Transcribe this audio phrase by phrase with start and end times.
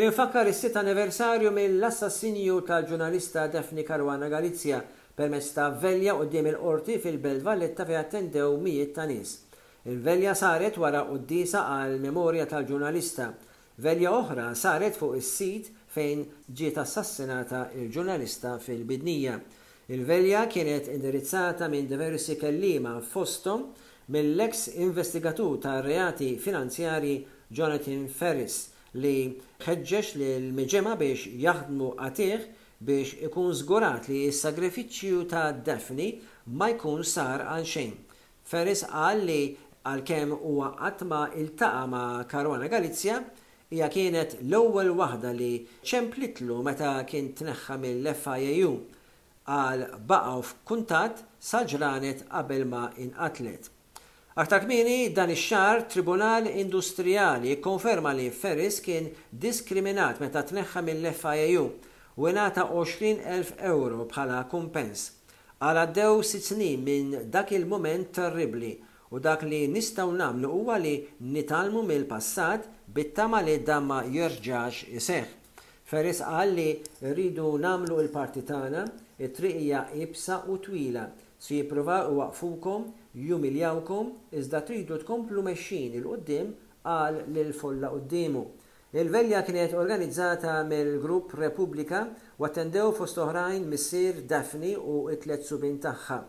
[0.00, 4.78] Kien infakkar is-sitt anniversarju mill-assassinju tal-ġurnalista Defni Karwana Galizja
[5.18, 9.34] permezz ta' velja u il-qorti fil-Belt Valletta fi attendew mijiet ta' nies.
[9.84, 13.26] Il-velja saret wara disa għal memorja tal-ġurnalista.
[13.76, 19.36] Velja oħra saret fuq is-sit fejn ġiet assassinata il-ġurnalista fil-Bidnija.
[19.92, 23.68] Il-velja kienet indirizzata minn diversi kellima fostom
[24.16, 27.18] mill-ex investigatur tar reati finanzjari
[27.52, 28.62] Jonathan Ferris
[28.98, 32.46] li ħeġġeġ li l meġema biex jaħdmu għatiħ
[32.88, 36.08] biex ikun zgurat li s-sagrifiċċju ta' Daphne
[36.58, 37.92] ma jkun sar għal xejn.
[38.46, 39.40] Ferris qal li
[39.86, 43.20] għalkemm huwa għatma il-taqa ma' Karwana Galizja,
[43.70, 45.52] hija kienet l-ewwel waħda li
[45.92, 48.72] ċemplitlu meta kien tneħħa mill-FIAU
[49.50, 53.70] għal baqgħu f'kuntat saġranet qabel ma inqatlet.
[54.40, 59.08] Aktar kmini dan ix-xar Tribunal Industrijali konferma li Ferris kien
[59.44, 65.02] diskriminat meta tneħħa mill-FIU u ngħata 20,000 euro bħala kumpens.
[65.60, 68.70] Għala dew sitt snin minn dak il-moment terribli
[69.12, 70.94] u dak li nistaw namlu huwa li
[71.36, 72.64] nitalmu mill-passat
[72.96, 75.36] bittama li damma jirġax iseħħ.
[75.90, 76.66] Ferris qal li
[77.12, 78.82] rridu namlu il-parti tagħna,
[79.26, 81.08] it-triqija ibsa u twila,
[81.46, 82.84] si jippruvaw waqfukom,
[83.18, 86.52] jumiljawkom, iżda tridu tkomplu mexxin il-qoddim
[86.86, 88.44] qal lil-folla qoddimu.
[89.02, 92.04] Il-velja kienet organizzata mill-grupp Repubblika
[92.38, 96.20] u attendew fost oħrajn missier Daphne u it let subin tagħha.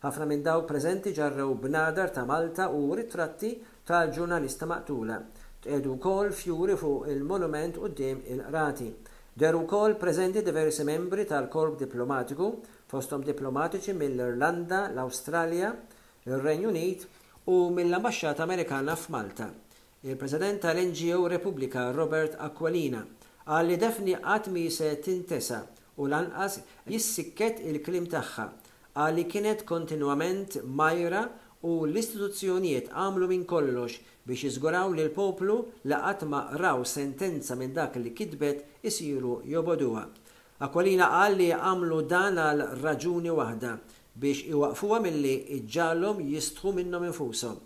[0.00, 3.52] Ħafna minn dawk preżenti ġarrew bnadar ta' Malta u ritratti
[3.84, 5.20] tal-ġurnalista maqtula.
[5.60, 8.90] Tedu kol fjuri fuq il-monument u d-dim il-rati.
[9.32, 12.48] Deru kol prezenti diversi membri tal-korp diplomatiku,
[12.90, 15.70] fostom diplomatiċi mill-Irlanda, l-Australia,
[16.26, 17.06] il-Renju Unit
[17.44, 19.46] u mill-Ambasċata Amerikana f'Malta.
[20.00, 23.04] Il-President tal-NGO Repubblika Robert Aqualina
[23.50, 25.62] għalli defni għatmi se tintesa
[26.02, 26.58] u lanqas
[26.90, 28.48] jissikket il-klim tagħha
[28.98, 31.22] għalli kienet kontinuament majra
[31.62, 35.56] u l-istituzzjonijiet għamlu minn kollox biex jizguraw li l-poplu
[35.92, 40.06] la ma raw sentenza minn dak li kitbet isiru jobodua.
[40.60, 43.74] Akwalina qal li għamlu dan għal raġuni waħda
[44.20, 47.56] biex iwaqfuha milli iġġallum jistħu minnhom infushom.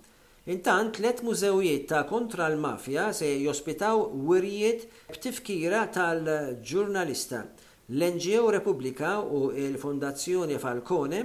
[0.50, 7.46] Intant, tlet mużewijiet ta' kontra l-mafja se jospitaw wirjiet b'tifkira tal-ġurnalista.
[7.94, 11.22] L-NGO Repubblika u l-Fondazzjoni Falcone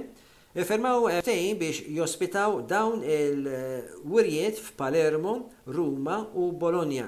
[0.52, 7.06] Firmaw ftejn biex jospitaw dawn il-wirjiet f'Palermo, Ruma u Bologna.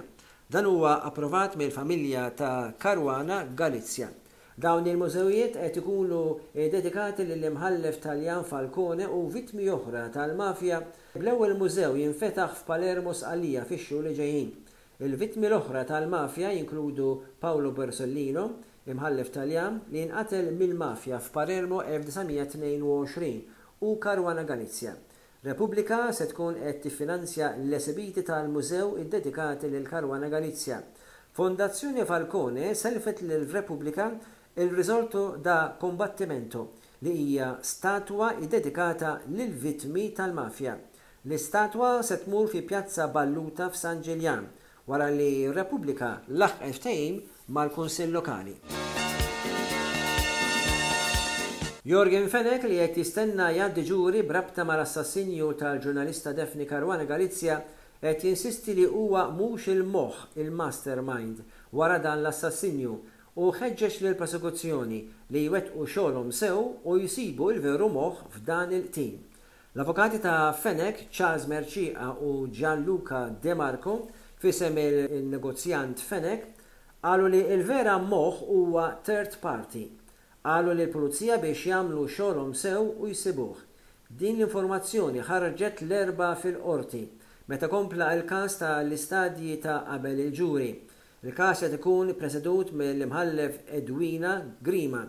[0.48, 4.08] Dan huwa approvat mill-familja ta' Karwana Galizja.
[4.58, 6.22] Dawn il-mużewijiet qed ikunu
[6.54, 10.78] dedikati lill-imħallef Taljan Falcone u vitmi oħra tal-mafja
[11.18, 14.50] l ewwel mużew jinfetaħ f'Palermo sqalija fix-xhur li ġejjin.
[15.02, 17.10] Il-vitmi l-oħra tal-mafja jinkludu
[17.42, 18.46] Paolo Borsellino,
[18.90, 23.28] imħallef Taljan li nqatel mill-mafja f'Palermo 1922
[23.88, 24.94] u Karwana Galizja.
[25.42, 30.80] Repubblika se tkun qed tiffinanzja l-esibiti tal-mużew iddedikati lil Karwana Galizja.
[31.34, 34.10] Fondazzjoni Falcone selfet lil Repubblika
[34.54, 36.66] il-risorto da kombattimento
[37.02, 40.76] li hija statwa iddedikata lil vitmi tal-mafja.
[41.24, 44.46] L-istatwa se tmur fi Pjazza Balluta f'San Ġiljan
[44.86, 47.18] wara li Repubblika laħ ftejm
[47.54, 48.54] mal-Kunsill Lokali.
[51.82, 57.60] Jorgen Fenek li qed jistenna jgħaddi ġuri brabta mal-assassinju tal-ġurnalista Defni Karwana Galizja
[58.02, 61.42] qed jinsisti li huwa mhux il-moħħ il-mastermind
[61.78, 62.92] wara dan l-assassinju
[63.38, 65.00] u ħeġġeġ l prosekuzzjoni
[65.34, 69.14] li jwettqu xogħolhom sew u jisibu il-veru moħħ f'dan il-tim.
[69.74, 74.02] L-avokati ta' Fenek, Charles Merċiqa u Gianluca De Marco
[74.42, 76.46] fisem il-negozjant Fenek,
[77.06, 79.84] għalu li il-vera moħ huwa third party.
[80.42, 83.60] Għalu li l-pulizija biex jamlu xorom sew u jisibuħ.
[84.22, 87.04] Din l-informazzjoni ħarġet l-erba fil-qorti,
[87.52, 90.72] meta kompla il-kas ta' l-istadji ta' qabel il-ġuri.
[91.22, 95.04] Il-kas qed ikun presedut mill-imħallef Edwina Grima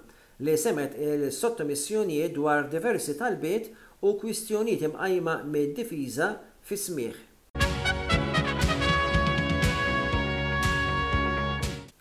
[0.45, 3.73] li semet il-sottomissjonijiet dwar diversi talbiet
[4.05, 7.21] u kwistjonijiet imqajma mid-difiża fi smieħ.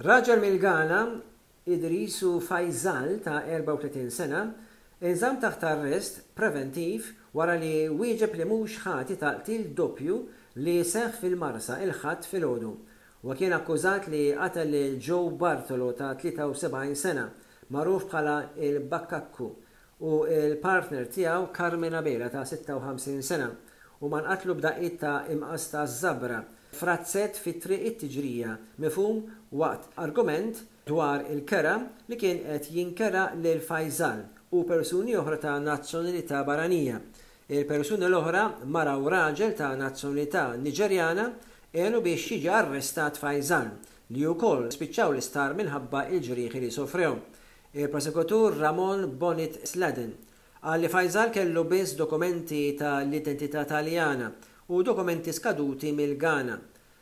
[0.02, 1.04] Raġel Milgana,
[1.70, 4.40] Idrisu Fajzal ta' 34 sena,
[5.06, 7.06] inżam taħt arrest preventiv
[7.38, 10.16] wara li wieġeb li mhux ħati ta' til doppju
[10.58, 12.72] li seħ fil-marsa il-ħadd fil-ħodu
[13.22, 17.28] Wa kien akkużat li qatel lil Joe Bartolo ta' 73 sena
[17.70, 19.48] magħruf bħala il-Bakkakku
[20.08, 23.52] u il-partner tiegħu Carmena Bera ta' 56 sena
[24.02, 26.42] u man qatlu b'daqiet ta' imqas ta' zabra
[26.78, 28.52] frazzet fit triq it-tiġrija
[28.82, 29.18] mifhum
[29.60, 31.74] waqt argument dwar il-kera
[32.08, 34.22] li kien qed jinkera lil Fajzal
[34.56, 36.98] u persuni oħra ta' nazzjonalità barranija.
[37.52, 38.44] Il-persuni l-oħra
[39.00, 41.26] u raġel ta' nazzjonalità Niġerjana
[41.84, 43.68] elu biex jiġi arrestat Fajzal
[44.16, 47.14] li wkoll spiċċaw l-istar minħabba il ġriħi li sofrew.
[47.74, 50.14] Il-prosekutur Ramon Bonit Sladen
[50.62, 54.30] għalli Fajzal kellu biss dokumenti ta' l-identità taljana
[54.68, 56.56] u dokumenti skaduti mill-Ghana.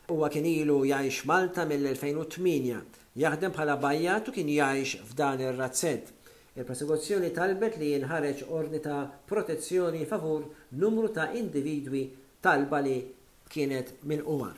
[0.09, 2.85] Huwa kien ilu jgħix Malta mill-2008,
[3.21, 6.09] jaħdem bħala bajjat u kien jgħix f'dan ir-razzett.
[6.57, 10.49] Il-prosekuzzjoni talbet li jinħareġ ordni ta' protezzjoni favur
[10.81, 12.01] numru ta' individwi
[12.43, 12.97] talba li
[13.51, 14.57] kienet minn umar.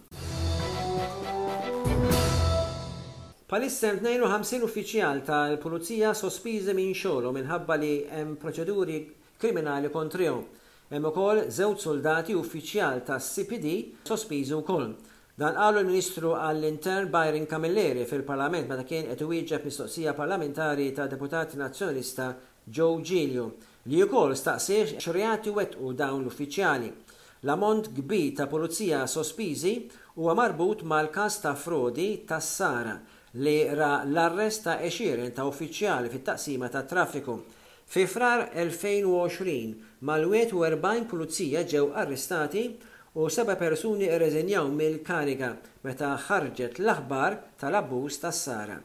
[3.53, 9.01] Palissem 52 uffiċjal tal-Pulizija sospiżi minn xogħol minħabba li hemm proċeduri
[9.38, 10.45] kriminali kontrihom.
[10.91, 13.71] Hemm ukoll żewġ soldati uffiċjal tas-CPD
[14.09, 14.89] sospiżu wkoll.
[15.39, 21.56] Dan qalu l-Ministru għall-Intern Byron Camilleri fil-Parlament meta kien qed iwieġeb mistoqsija parlamentari ta' deputat
[21.62, 22.27] nazzjonista
[22.80, 23.47] Joe Gilio
[23.89, 26.91] li wkoll staqsiex x'reati wetqu dawn l-uffiċjali.
[27.47, 29.74] L-ammont kbir ta' pulizija sospiżi
[30.19, 33.00] huwa marbut mal-każ ta' frodi tas-Sara
[33.39, 34.77] li ra l-arrest ta'
[35.39, 37.39] ta' uffiċjali fit-taqsima ta' traffiku.
[37.94, 39.74] Fi frar 2020
[40.10, 42.63] mal u40 pulizija ġew arrestati
[43.13, 45.51] u seba persuni irreżenjaw mill-kariga
[45.86, 48.80] meta ħarġet l-aħbar tal-abbuż tas-sara.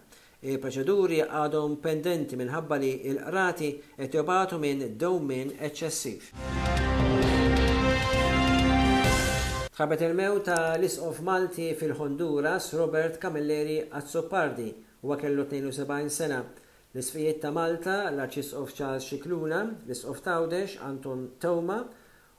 [0.45, 6.29] Il-proċeduri għadhom pendenti minħabba li l-qrati qed jobatu minn dowmin eċċessiv.
[9.81, 14.69] Ħabet il-mew ta' l-Isqof Malti fil-Honduras Robert Camilleri Azzopardi
[15.01, 16.45] huwa kellu 72 sena
[16.99, 21.77] L-Isfijiet ta' Malta, l-Arċisqof Charles Xikluna, l-Isqof Tawdex, Anton Toma,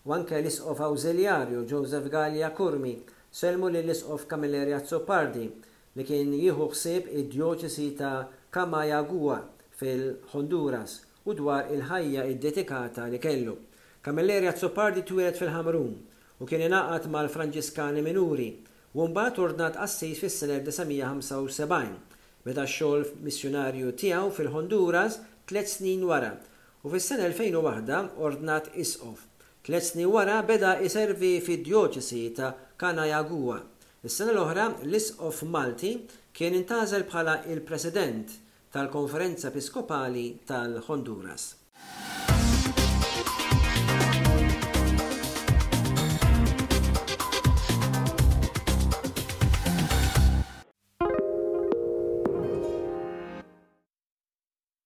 [0.03, 2.91] u anke l-Isqof Awżiljarju Joseph Gallia Kurmi,
[3.31, 5.45] selmu li l-Isqof Kamillerja Zzopardi
[5.95, 8.25] li kien jieħu ħsieb id-djoċesi ta'
[8.57, 9.39] Kamajagua
[9.79, 13.55] fil-Honduras u dwar il-ħajja id-detikata li kellu.
[14.09, 15.93] Kamillerja Zopardi twilet fil-Hamrun
[16.43, 18.51] u kien inaqat mal-Franġiskani Minuri
[18.91, 22.08] u mbagħad ordnat qassis fis sener 1975
[22.47, 25.17] meta xogħol missjonarju tiegħu fil-Honduras
[25.49, 26.29] tliet snin wara
[26.87, 29.25] u fis-sena 2001 ordnat isqof.
[29.65, 33.57] Tliet snin wara beda iservi fid-djoċesi ta' Kanajagua.
[34.07, 35.93] Is-sena l-oħra l-isqof Malti
[36.33, 38.37] kien intazel bħala il-President
[38.71, 41.53] tal-Konferenza Episkopali tal-Honduras.